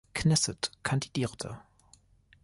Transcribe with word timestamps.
Knesset 0.15 0.71
kandidierte. 0.81 1.59